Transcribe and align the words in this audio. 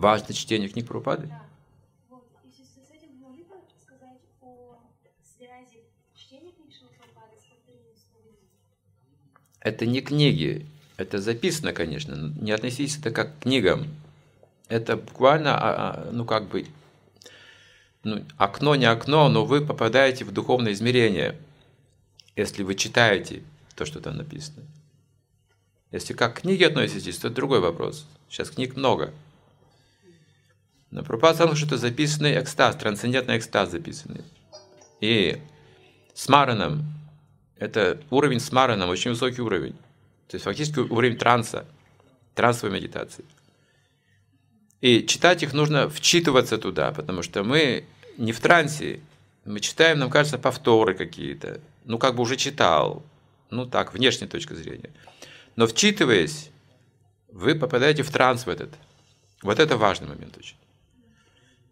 Важно 0.00 0.32
чтение 0.32 0.70
книг 0.70 0.86
Прабхупады? 0.86 1.26
Да. 1.26 1.42
Вот. 2.08 2.22
Это 9.60 9.84
не 9.84 10.00
книги, 10.00 10.66
это 10.96 11.20
записано, 11.20 11.74
конечно, 11.74 12.16
но 12.16 12.42
не 12.42 12.50
относитесь 12.50 12.96
это 12.96 13.10
как 13.10 13.36
к 13.36 13.42
книгам. 13.42 13.88
Это 14.68 14.96
буквально, 14.96 15.58
а, 15.58 16.06
а, 16.06 16.10
ну 16.10 16.24
как 16.24 16.48
бы, 16.48 16.64
ну, 18.02 18.24
окно 18.38 18.76
не 18.76 18.86
окно, 18.86 19.28
но 19.28 19.44
вы 19.44 19.60
попадаете 19.60 20.24
в 20.24 20.32
духовное 20.32 20.72
измерение, 20.72 21.36
если 22.36 22.62
вы 22.62 22.74
читаете 22.74 23.42
то, 23.74 23.84
что 23.84 24.00
там 24.00 24.16
написано. 24.16 24.62
Если 25.90 26.14
как 26.14 26.36
к 26.36 26.40
книге 26.40 26.68
относитесь, 26.68 27.18
то 27.18 27.26
это 27.26 27.36
другой 27.36 27.60
вопрос. 27.60 28.06
Сейчас 28.30 28.48
книг 28.48 28.76
много. 28.76 29.12
Но 30.90 31.02
Прабхупада 31.02 31.34
сказал, 31.34 31.54
что 31.54 31.66
это 31.66 31.76
записанный 31.76 32.40
экстаз, 32.40 32.76
трансцендентный 32.76 33.38
экстаз 33.38 33.70
записанный. 33.70 34.24
И 35.00 35.40
с 36.14 36.28
Мараном, 36.28 36.84
это 37.56 38.00
уровень 38.10 38.40
с 38.40 38.50
Мараном, 38.50 38.90
очень 38.90 39.10
высокий 39.10 39.40
уровень. 39.40 39.74
То 40.28 40.36
есть 40.36 40.44
фактически 40.44 40.80
уровень 40.80 41.16
транса, 41.16 41.64
трансовой 42.34 42.74
медитации. 42.74 43.24
И 44.80 45.06
читать 45.06 45.42
их 45.42 45.52
нужно 45.52 45.88
вчитываться 45.88 46.58
туда, 46.58 46.90
потому 46.92 47.22
что 47.22 47.44
мы 47.44 47.84
не 48.16 48.32
в 48.32 48.40
трансе, 48.40 49.00
мы 49.44 49.60
читаем, 49.60 49.98
нам 49.98 50.10
кажется, 50.10 50.38
повторы 50.38 50.94
какие-то. 50.94 51.60
Ну, 51.84 51.98
как 51.98 52.16
бы 52.16 52.22
уже 52.22 52.36
читал. 52.36 53.04
Ну, 53.50 53.66
так, 53.66 53.94
внешней 53.94 54.26
точки 54.26 54.54
зрения. 54.54 54.90
Но 55.56 55.66
вчитываясь, 55.66 56.50
вы 57.28 57.54
попадаете 57.54 58.02
в 58.02 58.10
транс 58.10 58.46
в 58.46 58.48
этот. 58.48 58.70
Вот 59.42 59.58
это 59.58 59.76
важный 59.76 60.08
момент 60.08 60.36
очень. 60.38 60.56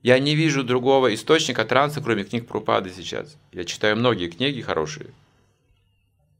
Я 0.02 0.18
не 0.18 0.34
вижу 0.34 0.62
другого 0.62 1.12
источника 1.14 1.64
транса, 1.64 2.00
кроме 2.00 2.24
книг 2.24 2.46
Прупады 2.46 2.90
сейчас. 2.90 3.36
Я 3.52 3.64
читаю 3.64 3.96
многие 3.96 4.28
книги 4.28 4.60
хорошие. 4.60 5.10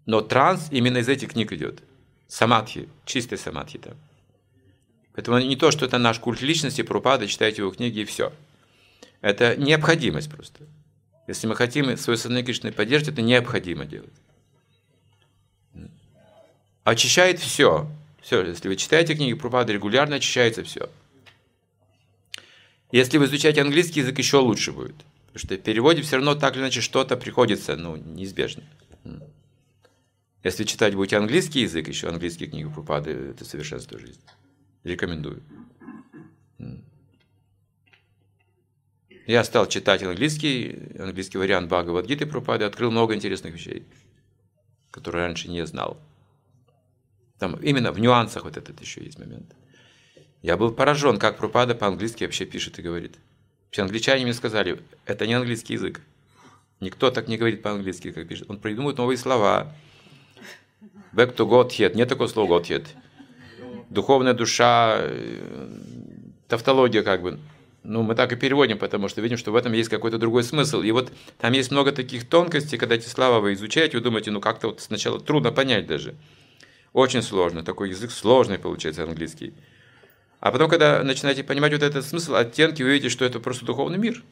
Но 0.07 0.21
транс 0.21 0.69
именно 0.71 0.99
из 0.99 1.09
этих 1.09 1.33
книг 1.33 1.53
идет. 1.53 1.83
Самадхи, 2.29 2.89
чистый 3.05 3.37
самадхи 3.37 3.79
там. 3.79 3.95
Поэтому 5.15 5.39
не 5.39 5.57
то, 5.57 5.73
что 5.73 5.85
это 5.85 5.99
наш 5.99 6.21
культ 6.21 6.41
личности, 6.41 6.83
Прупада, 6.83 7.27
читайте 7.27 7.63
его 7.63 7.73
книги 7.73 8.01
и 8.01 8.05
все. 8.05 8.33
Это 9.21 9.57
необходимость 9.57 10.31
просто. 10.31 10.65
Если 11.27 11.47
мы 11.47 11.57
хотим 11.57 11.97
свою 11.97 12.17
сознание 12.17 12.45
Кришны 12.45 12.71
поддерживать, 12.71 13.15
это 13.15 13.23
необходимо 13.23 13.85
делать. 13.85 14.13
Очищает 16.85 17.41
все. 17.41 17.91
Все, 18.23 18.43
если 18.45 18.69
вы 18.69 18.77
читаете 18.77 19.15
книги 19.15 19.35
Прупады, 19.35 19.73
регулярно 19.73 20.17
очищается 20.17 20.63
все. 20.63 20.89
Если 22.91 23.19
вы 23.19 23.27
изучаете 23.27 23.61
английский 23.61 24.01
язык, 24.01 24.19
еще 24.19 24.39
лучше 24.39 24.73
будет. 24.73 24.97
Потому 25.27 25.39
что 25.39 25.55
в 25.55 25.59
переводе 25.59 26.03
все 26.03 26.17
равно 26.17 26.35
так 26.35 26.55
или 26.55 26.63
иначе 26.63 26.81
что-то 26.81 27.17
приходится, 27.17 27.77
ну, 27.77 27.97
неизбежно. 27.97 28.65
Если 30.43 30.65
читать 30.65 30.95
будете 30.95 31.17
английский 31.17 31.61
язык, 31.63 31.89
еще 31.89 32.09
английские 32.09 32.49
книги 32.49 32.69
Прупады, 32.69 33.11
это 33.11 33.45
совершенство 33.45 33.99
жизни. 33.99 34.23
Рекомендую. 34.85 35.43
Я 39.27 39.45
стал 39.45 39.67
читать 39.69 40.03
английский, 40.03 40.79
английский 40.99 41.37
вариант 41.37 41.69
Бхагавадгиты 41.69 42.25
Прупады, 42.25 42.65
открыл 42.65 42.91
много 42.91 43.15
интересных 43.15 43.53
вещей, 43.53 43.87
которые 44.91 45.27
раньше 45.27 45.51
не 45.51 45.67
знал. 45.67 46.01
Там 47.39 47.57
именно 47.57 47.93
в 47.93 47.99
нюансах 48.01 48.45
вот 48.45 48.57
этот 48.57 48.81
еще 48.81 49.05
есть 49.05 49.19
момент. 49.19 49.55
Я 50.43 50.57
был 50.57 50.73
поражен, 50.73 51.19
как 51.19 51.37
Прупада 51.37 51.75
по-английски 51.75 52.25
вообще 52.25 52.45
пишет 52.45 52.79
и 52.79 52.83
говорит. 52.83 53.17
Все 53.71 53.83
англичане 53.83 54.25
мне 54.25 54.33
сказали, 54.33 54.81
это 55.05 55.27
не 55.27 55.35
английский 55.35 55.75
язык. 55.75 56.01
Никто 56.81 57.11
так 57.11 57.27
не 57.27 57.37
говорит 57.37 57.63
по-английски, 57.63 58.13
как 58.13 58.29
пишет. 58.29 58.49
Он 58.49 58.59
придумывает 58.59 58.99
новые 58.99 59.19
слова. 59.19 59.75
Back 61.13 61.35
to 61.35 61.49
Godhead. 61.49 61.97
Нет 61.97 62.09
такого 62.09 62.29
слова 62.29 62.61
Godhead. 62.61 62.87
Духовная 63.91 64.35
душа, 64.35 64.99
э, 65.01 65.69
тавтология 66.47 67.03
как 67.03 67.23
бы. 67.23 67.41
Ну, 67.83 68.03
мы 68.03 68.15
так 68.15 68.33
и 68.33 68.37
переводим, 68.37 68.79
потому 68.79 69.09
что 69.09 69.21
видим, 69.21 69.39
что 69.39 69.51
в 69.51 69.57
этом 69.57 69.73
есть 69.73 69.89
какой-то 69.89 70.19
другой 70.19 70.45
смысл. 70.45 70.83
И 70.83 70.93
вот 70.93 71.11
там 71.39 71.53
есть 71.53 71.71
много 71.71 71.91
таких 71.91 72.29
тонкостей, 72.29 72.79
когда 72.79 72.95
эти 72.95 73.09
слова 73.09 73.41
вы 73.41 73.55
изучаете, 73.55 73.97
вы 73.97 74.05
думаете, 74.05 74.31
ну 74.31 74.41
как-то 74.41 74.69
вот 74.69 74.81
сначала 74.81 75.19
трудно 75.19 75.51
понять 75.51 75.87
даже. 75.87 76.15
Очень 76.93 77.23
сложно. 77.23 77.65
Такой 77.65 77.91
язык 77.91 78.11
сложный 78.11 78.59
получается 78.59 79.03
английский. 79.03 79.55
А 80.41 80.53
потом, 80.53 80.71
когда 80.71 81.03
начинаете 81.03 81.43
понимать 81.43 81.73
вот 81.73 81.83
этот 81.83 82.05
смысл, 82.05 82.35
оттенки, 82.35 82.83
вы 82.83 82.91
видите, 82.91 83.09
что 83.09 83.25
это 83.25 83.41
просто 83.41 83.65
духовный 83.67 83.99
мир. 83.99 84.23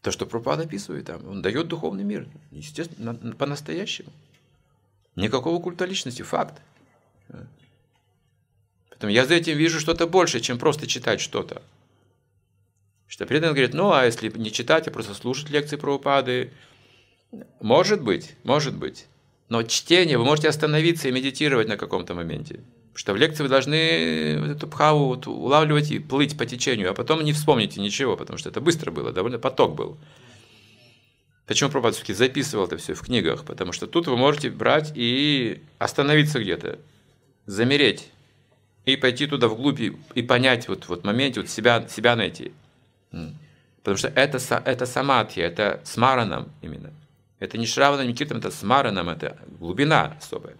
То, 0.00 0.10
что 0.10 0.26
Пропад 0.26 0.60
описывает 0.60 1.06
там, 1.06 1.28
он 1.28 1.42
дает 1.42 1.68
духовный 1.68 2.04
мир, 2.04 2.28
естественно, 2.50 3.14
по-настоящему. 3.34 4.10
Никакого 5.16 5.60
культа 5.60 5.84
личности, 5.84 6.22
факт. 6.22 6.62
Поэтому 8.88 9.12
я 9.12 9.26
за 9.26 9.34
этим 9.34 9.56
вижу 9.56 9.80
что-то 9.80 10.06
больше, 10.06 10.40
чем 10.40 10.58
просто 10.58 10.86
читать 10.86 11.20
что-то. 11.20 11.62
Что 13.06 13.26
преданный 13.26 13.54
говорит, 13.54 13.74
ну 13.74 13.92
а 13.92 14.04
если 14.04 14.30
не 14.30 14.50
читать, 14.50 14.88
а 14.88 14.90
просто 14.90 15.14
слушать 15.14 15.50
лекции 15.50 15.76
про 15.76 15.96
упады, 15.96 16.52
может 17.60 18.02
быть, 18.02 18.34
может 18.44 18.76
быть. 18.76 19.06
Но 19.48 19.62
чтение, 19.62 20.18
вы 20.18 20.24
можете 20.24 20.48
остановиться 20.48 21.08
и 21.08 21.12
медитировать 21.12 21.68
на 21.68 21.76
каком-то 21.76 22.14
моменте. 22.14 22.60
Что 22.98 23.12
в 23.12 23.16
лекции 23.16 23.44
вы 23.44 23.48
должны 23.48 23.76
эту 23.76 24.66
пхаву 24.66 25.06
вот 25.06 25.28
улавливать 25.28 25.92
и 25.92 26.00
плыть 26.00 26.36
по 26.36 26.44
течению, 26.46 26.90
а 26.90 26.94
потом 26.94 27.22
не 27.22 27.32
вспомните 27.32 27.80
ничего, 27.80 28.16
потому 28.16 28.38
что 28.38 28.48
это 28.48 28.60
быстро 28.60 28.90
было, 28.90 29.12
довольно 29.12 29.38
поток 29.38 29.76
был. 29.76 29.96
Почему 31.46 31.70
Прабхупад 31.70 31.94
все-таки 31.94 32.12
записывал 32.12 32.66
это 32.66 32.76
все 32.76 32.94
в 32.94 33.02
книгах? 33.02 33.44
Потому 33.44 33.70
что 33.70 33.86
тут 33.86 34.08
вы 34.08 34.16
можете 34.16 34.50
брать 34.50 34.90
и 34.96 35.62
остановиться 35.78 36.40
где-то, 36.40 36.80
замереть, 37.46 38.10
и 38.84 38.96
пойти 38.96 39.28
туда 39.28 39.46
вглубь 39.46 39.78
и, 39.78 39.96
и 40.16 40.22
понять 40.22 40.66
вот, 40.66 40.88
вот 40.88 41.04
моменте, 41.04 41.42
вот 41.42 41.48
себя, 41.48 41.86
себя 41.86 42.16
найти. 42.16 42.50
Потому 43.10 43.96
что 43.96 44.08
это, 44.08 44.38
это 44.64 44.86
самадхи, 44.86 45.38
это 45.38 45.80
смараном 45.84 46.50
именно. 46.62 46.92
Это 47.38 47.58
не 47.58 47.66
шравана, 47.66 48.04
не 48.04 48.12
киртам, 48.12 48.38
это 48.38 48.50
смараном, 48.50 49.08
это 49.08 49.38
глубина 49.60 50.16
особая. 50.18 50.56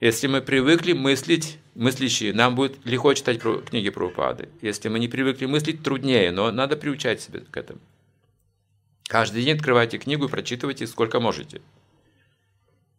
Если 0.00 0.28
мы 0.28 0.40
привыкли 0.40 0.94
мыслить, 0.94 1.58
мыслящие, 1.74 2.32
нам 2.32 2.54
будет 2.54 2.78
легко 2.86 3.12
читать 3.12 3.38
про, 3.38 3.58
книги 3.58 3.90
про 3.90 4.06
упады. 4.06 4.48
Если 4.62 4.88
мы 4.88 4.98
не 4.98 5.08
привыкли 5.08 5.44
мыслить, 5.44 5.82
труднее, 5.82 6.30
но 6.32 6.50
надо 6.50 6.78
приучать 6.78 7.20
себя 7.20 7.40
к 7.50 7.54
этому. 7.54 7.80
Каждый 9.06 9.42
день 9.42 9.56
открывайте 9.56 9.98
книгу 9.98 10.24
и 10.24 10.30
прочитывайте 10.30 10.86
сколько 10.86 11.20
можете. 11.20 11.60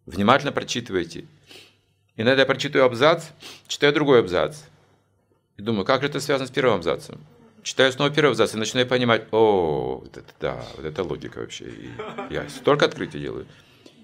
Внимательно 0.05 0.51
прочитывайте. 0.51 1.25
Иногда 2.17 2.41
я 2.41 2.45
прочитаю 2.45 2.85
абзац, 2.85 3.29
читаю 3.67 3.93
другой 3.93 4.19
абзац. 4.19 4.61
И 5.57 5.63
думаю, 5.63 5.85
как 5.85 6.01
же 6.01 6.07
это 6.07 6.19
связано 6.19 6.47
с 6.47 6.51
первым 6.51 6.75
абзацем? 6.75 7.19
Читаю 7.63 7.91
снова 7.91 8.11
первый 8.11 8.31
абзац 8.31 8.53
и 8.53 8.57
начинаю 8.57 8.87
понимать, 8.87 9.27
о, 9.31 10.01
вот 10.03 10.17
это 10.17 10.33
да, 10.39 10.65
вот 10.75 10.85
это 10.85 11.03
логика 11.03 11.39
вообще. 11.39 11.65
И 11.65 11.89
я 12.29 12.47
столько 12.49 12.85
открытий 12.85 13.19
делаю. 13.19 13.47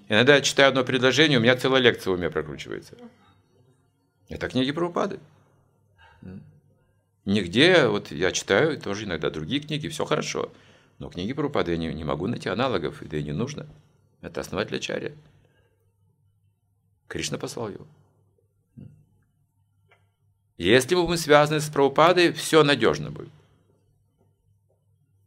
Иногда 0.08 0.36
я 0.36 0.40
читаю 0.40 0.70
одно 0.70 0.84
предложение, 0.84 1.38
у 1.38 1.42
меня 1.42 1.56
целая 1.56 1.82
лекция 1.82 2.12
в 2.12 2.14
уме 2.14 2.30
прокручивается. 2.30 2.96
Это 4.28 4.48
книги 4.48 4.72
про 4.72 4.88
упады. 4.88 5.20
Нигде, 7.24 7.86
вот 7.88 8.10
я 8.10 8.32
читаю 8.32 8.80
тоже 8.80 9.04
иногда 9.04 9.28
другие 9.28 9.60
книги, 9.60 9.88
все 9.88 10.06
хорошо. 10.06 10.50
Но 10.98 11.10
книги 11.10 11.34
про 11.34 11.46
упады 11.46 11.72
я 11.72 11.76
не, 11.76 11.92
не 11.92 12.04
могу 12.04 12.26
найти 12.26 12.48
аналогов, 12.48 13.02
да 13.02 13.18
и 13.18 13.22
не 13.22 13.32
нужно. 13.32 13.66
Это 14.22 14.40
основатель 14.40 14.76
Ачарья. 14.76 15.14
Кришна 17.06 17.38
послал 17.38 17.68
его. 17.68 17.86
Если 20.56 20.94
бы 20.94 21.06
мы 21.06 21.16
связаны 21.16 21.60
с 21.60 21.68
Прабхупадой, 21.68 22.32
все 22.32 22.64
надежно 22.64 23.10
будет. 23.10 23.30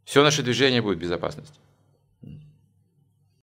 Все 0.04 0.22
наше 0.22 0.42
движение 0.42 0.82
будет 0.82 0.98
в 0.98 1.00
безопасности. 1.00 1.58